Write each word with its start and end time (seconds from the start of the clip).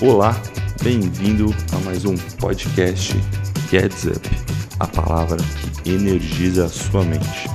Olá, 0.00 0.40
bem-vindo 0.80 1.46
a 1.72 1.84
mais 1.84 2.04
um 2.04 2.14
podcast 2.38 3.12
Gets 3.68 4.04
Up, 4.04 4.28
a 4.78 4.86
palavra 4.86 5.38
que 5.82 5.90
energiza 5.90 6.66
a 6.66 6.68
sua 6.68 7.02
mente. 7.02 7.48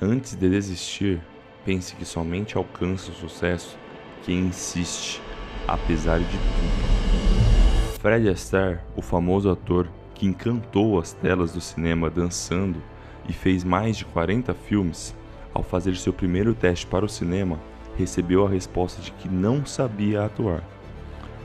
Antes 0.00 0.34
de 0.34 0.50
desistir, 0.50 1.20
pense 1.64 1.94
que 1.94 2.04
somente 2.04 2.56
alcança 2.56 3.12
o 3.12 3.14
sucesso 3.14 3.78
quem 4.24 4.46
insiste, 4.46 5.22
apesar 5.68 6.18
de 6.18 6.26
tudo. 6.26 7.98
Fred 8.00 8.28
Astaire, 8.28 8.80
o 8.96 9.00
famoso 9.00 9.48
ator 9.48 9.88
que 10.12 10.26
encantou 10.26 10.98
as 10.98 11.12
telas 11.12 11.52
do 11.52 11.60
cinema 11.60 12.10
dançando 12.10 12.82
e 13.28 13.32
fez 13.32 13.62
mais 13.62 13.96
de 13.96 14.04
40 14.06 14.52
filmes, 14.54 15.14
ao 15.54 15.62
fazer 15.62 15.94
seu 15.96 16.12
primeiro 16.12 16.52
teste 16.52 16.84
para 16.84 17.04
o 17.04 17.08
cinema, 17.08 17.60
recebeu 17.96 18.46
a 18.46 18.50
resposta 18.50 19.00
de 19.00 19.10
que 19.12 19.28
não 19.28 19.64
sabia 19.66 20.24
atuar. 20.24 20.62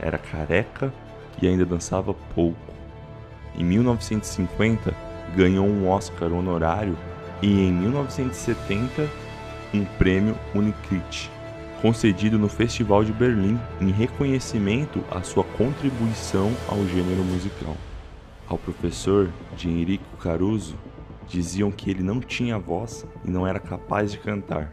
Era 0.00 0.18
careca 0.18 0.92
e 1.40 1.46
ainda 1.46 1.64
dançava 1.64 2.14
pouco. 2.34 2.58
Em 3.56 3.64
1950, 3.64 4.94
ganhou 5.36 5.66
um 5.66 5.88
Oscar 5.88 6.32
honorário 6.32 6.96
e 7.42 7.48
em 7.48 7.72
1970 7.72 9.08
um 9.74 9.84
prêmio 9.84 10.34
Unicrit, 10.54 11.30
concedido 11.82 12.38
no 12.38 12.48
Festival 12.48 13.04
de 13.04 13.12
Berlim 13.12 13.58
em 13.80 13.90
reconhecimento 13.90 15.04
à 15.10 15.22
sua 15.22 15.44
contribuição 15.44 16.52
ao 16.68 16.78
gênero 16.86 17.22
musical. 17.24 17.76
Ao 18.48 18.56
professor 18.56 19.28
de 19.56 19.68
Enrico 19.68 20.16
Caruso, 20.16 20.74
diziam 21.26 21.70
que 21.70 21.90
ele 21.90 22.02
não 22.02 22.20
tinha 22.20 22.58
voz 22.58 23.06
e 23.24 23.30
não 23.30 23.46
era 23.46 23.60
capaz 23.60 24.10
de 24.10 24.18
cantar. 24.18 24.72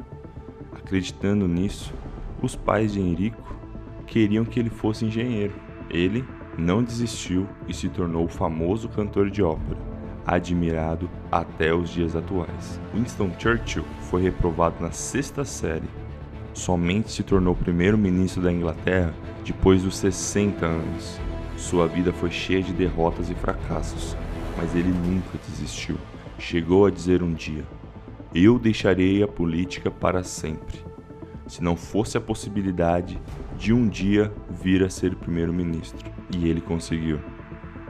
Acreditando 0.86 1.48
nisso, 1.48 1.92
os 2.44 2.56
pais 2.56 2.94
de 2.94 3.02
Enrico 3.02 3.56
queriam 4.06 4.46
que 4.46 4.60
ele 4.60 4.70
fosse 4.70 5.04
engenheiro. 5.04 5.56
Ele 5.90 6.24
não 6.60 6.84
desistiu 6.84 7.50
e 7.68 7.74
se 7.74 7.90
tornou 7.90 8.26
o 8.26 8.30
famoso 8.30 8.88
cantor 8.88 9.32
de 9.32 9.42
ópera, 9.42 9.80
admirado 10.28 11.10
até 11.32 11.74
os 11.74 11.90
dias 11.90 12.16
atuais. 12.16 12.80
Winston 12.94 13.32
Churchill 13.40 13.84
foi 14.12 14.22
reprovado 14.22 14.76
na 14.80 14.92
sexta 14.92 15.44
série. 15.44 15.90
Somente 16.54 17.12
se 17.12 17.24
tornou 17.24 17.56
primeiro-ministro 17.56 18.44
da 18.44 18.52
Inglaterra 18.54 19.12
depois 19.44 19.82
dos 19.82 19.98
60 19.98 20.68
anos. 20.68 21.20
Sua 21.58 21.88
vida 21.88 22.14
foi 22.14 22.30
cheia 22.30 22.62
de 22.62 22.72
derrotas 22.72 23.32
e 23.32 23.34
fracassos, 23.34 24.16
mas 24.56 24.76
ele 24.76 24.92
nunca 24.92 25.40
desistiu. 25.50 25.98
Chegou 26.38 26.86
a 26.86 26.92
dizer 26.92 27.24
um 27.24 27.34
dia: 27.34 27.66
eu 28.36 28.60
deixarei 28.60 29.24
a 29.24 29.28
política 29.30 29.90
para 29.90 30.22
sempre, 30.22 30.84
se 31.48 31.64
não 31.64 31.78
fosse 31.78 32.18
a 32.18 32.22
possibilidade 32.22 33.18
de 33.58 33.72
um 33.72 33.88
dia 33.88 34.30
vir 34.62 34.84
a 34.84 34.90
ser 34.90 35.16
primeiro-ministro. 35.16 36.12
E 36.36 36.50
ele 36.50 36.60
conseguiu. 36.60 37.22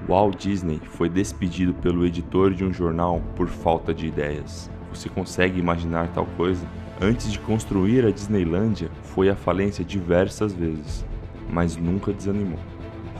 Walt 0.08 0.38
Disney 0.38 0.80
foi 0.86 1.10
despedido 1.10 1.74
pelo 1.74 2.06
editor 2.06 2.54
de 2.54 2.64
um 2.64 2.72
jornal 2.72 3.24
por 3.36 3.48
falta 3.48 3.92
de 3.92 4.06
ideias. 4.06 4.70
Você 4.94 5.10
consegue 5.10 5.60
imaginar 5.60 6.14
tal 6.14 6.28
coisa? 6.38 6.64
Antes 7.02 7.32
de 7.32 7.40
construir 7.40 8.06
a 8.06 8.12
Disneylândia, 8.12 8.92
foi 9.02 9.30
à 9.30 9.36
falência 9.36 9.84
diversas 9.84 10.54
vezes, 10.54 11.04
mas 11.50 11.76
nunca 11.76 12.14
desanimou. 12.14 12.60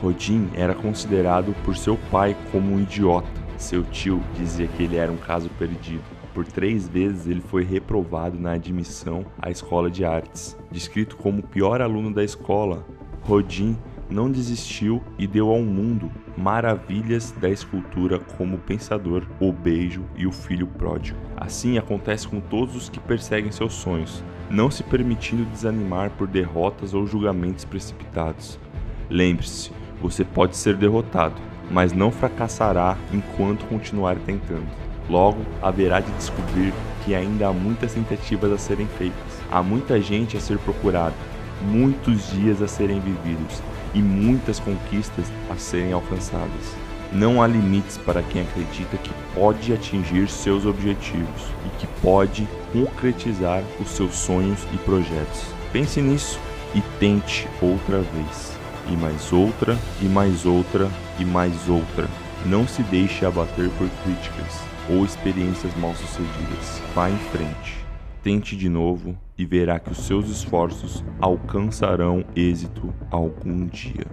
Rodin 0.00 0.48
era 0.54 0.76
considerado 0.76 1.52
por 1.64 1.76
seu 1.76 1.98
pai 2.08 2.36
como 2.52 2.72
um 2.72 2.80
idiota. 2.80 3.28
Seu 3.58 3.82
tio 3.82 4.22
dizia 4.36 4.68
que 4.68 4.84
ele 4.84 4.96
era 4.96 5.10
um 5.10 5.16
caso 5.16 5.50
perdido. 5.58 6.15
Por 6.36 6.44
três 6.44 6.86
vezes 6.86 7.26
ele 7.26 7.40
foi 7.40 7.64
reprovado 7.64 8.38
na 8.38 8.52
admissão 8.52 9.24
à 9.40 9.50
escola 9.50 9.90
de 9.90 10.04
artes. 10.04 10.54
Descrito 10.70 11.16
como 11.16 11.38
o 11.38 11.42
pior 11.42 11.80
aluno 11.80 12.12
da 12.12 12.22
escola, 12.22 12.86
Rodin 13.22 13.74
não 14.10 14.30
desistiu 14.30 15.02
e 15.18 15.26
deu 15.26 15.48
ao 15.48 15.62
mundo 15.62 16.12
maravilhas 16.36 17.32
da 17.40 17.48
escultura 17.48 18.18
como 18.36 18.56
o 18.56 18.60
Pensador, 18.60 19.26
o 19.40 19.50
Beijo 19.50 20.04
e 20.14 20.26
o 20.26 20.30
Filho 20.30 20.66
Pródigo. 20.66 21.18
Assim 21.38 21.78
acontece 21.78 22.28
com 22.28 22.38
todos 22.38 22.76
os 22.76 22.90
que 22.90 23.00
perseguem 23.00 23.50
seus 23.50 23.72
sonhos, 23.72 24.22
não 24.50 24.70
se 24.70 24.82
permitindo 24.82 25.46
desanimar 25.46 26.10
por 26.10 26.26
derrotas 26.26 26.92
ou 26.92 27.06
julgamentos 27.06 27.64
precipitados. 27.64 28.60
Lembre-se, 29.08 29.72
você 30.02 30.22
pode 30.22 30.54
ser 30.54 30.76
derrotado, 30.76 31.40
mas 31.70 31.94
não 31.94 32.10
fracassará 32.10 32.94
enquanto 33.10 33.64
continuar 33.64 34.16
tentando. 34.16 34.84
Logo, 35.08 35.38
haverá 35.62 36.00
de 36.00 36.10
descobrir 36.12 36.72
que 37.04 37.14
ainda 37.14 37.48
há 37.48 37.52
muitas 37.52 37.94
tentativas 37.94 38.50
a 38.50 38.58
serem 38.58 38.88
feitas, 38.98 39.40
há 39.50 39.62
muita 39.62 40.00
gente 40.00 40.36
a 40.36 40.40
ser 40.40 40.58
procurada, 40.58 41.14
muitos 41.62 42.30
dias 42.32 42.60
a 42.60 42.68
serem 42.68 43.00
vividos 43.00 43.62
e 43.94 44.02
muitas 44.02 44.58
conquistas 44.58 45.26
a 45.48 45.54
serem 45.56 45.92
alcançadas. 45.92 46.74
Não 47.12 47.40
há 47.40 47.46
limites 47.46 47.96
para 47.96 48.22
quem 48.22 48.42
acredita 48.42 48.96
que 48.96 49.10
pode 49.32 49.72
atingir 49.72 50.28
seus 50.28 50.66
objetivos 50.66 51.42
e 51.64 51.68
que 51.78 51.86
pode 52.02 52.46
concretizar 52.72 53.62
os 53.80 53.88
seus 53.90 54.16
sonhos 54.16 54.58
e 54.74 54.76
projetos. 54.78 55.44
Pense 55.72 56.00
nisso 56.00 56.40
e 56.74 56.80
tente 56.98 57.48
outra 57.62 57.98
vez. 57.98 58.56
E 58.88 58.96
mais 58.96 59.32
outra, 59.32 59.76
e 60.00 60.04
mais 60.06 60.44
outra, 60.44 60.88
e 61.18 61.24
mais 61.24 61.68
outra. 61.68 62.08
Não 62.44 62.66
se 62.66 62.82
deixe 62.84 63.24
abater 63.24 63.70
por 63.70 63.88
críticas 64.04 64.60
ou 64.88 65.04
experiências 65.04 65.74
mal 65.76 65.94
sucedidas. 65.94 66.80
Vá 66.94 67.10
em 67.10 67.16
frente, 67.16 67.84
tente 68.22 68.56
de 68.56 68.68
novo 68.68 69.16
e 69.36 69.44
verá 69.44 69.78
que 69.78 69.90
os 69.90 69.98
seus 69.98 70.28
esforços 70.28 71.02
alcançarão 71.20 72.24
êxito 72.36 72.92
algum 73.10 73.66
dia. 73.66 74.06